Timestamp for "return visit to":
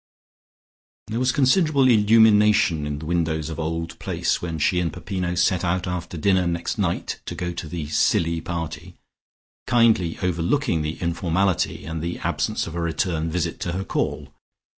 12.81-13.73